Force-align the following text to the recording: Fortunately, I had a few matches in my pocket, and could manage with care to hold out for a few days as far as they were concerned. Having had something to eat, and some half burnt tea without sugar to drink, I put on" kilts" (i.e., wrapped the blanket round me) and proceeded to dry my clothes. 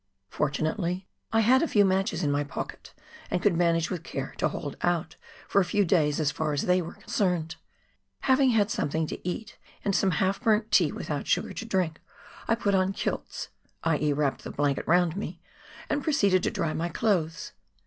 Fortunately, 0.29 1.07
I 1.31 1.41
had 1.41 1.61
a 1.61 1.67
few 1.67 1.85
matches 1.85 2.23
in 2.23 2.31
my 2.31 2.43
pocket, 2.43 2.91
and 3.29 3.39
could 3.39 3.55
manage 3.55 3.91
with 3.91 4.01
care 4.01 4.33
to 4.39 4.47
hold 4.47 4.75
out 4.81 5.15
for 5.47 5.61
a 5.61 5.63
few 5.63 5.85
days 5.85 6.19
as 6.19 6.31
far 6.31 6.53
as 6.53 6.63
they 6.63 6.81
were 6.81 6.95
concerned. 6.95 7.55
Having 8.21 8.49
had 8.49 8.71
something 8.71 9.05
to 9.05 9.29
eat, 9.29 9.59
and 9.85 9.95
some 9.95 10.09
half 10.17 10.41
burnt 10.41 10.71
tea 10.71 10.91
without 10.91 11.27
sugar 11.27 11.53
to 11.53 11.65
drink, 11.65 12.01
I 12.47 12.55
put 12.55 12.73
on" 12.73 12.93
kilts" 12.93 13.49
(i.e., 13.93 14.11
wrapped 14.11 14.43
the 14.43 14.49
blanket 14.49 14.87
round 14.87 15.15
me) 15.15 15.39
and 15.87 16.03
proceeded 16.03 16.41
to 16.41 16.49
dry 16.49 16.73
my 16.73 16.89
clothes. 16.89 17.51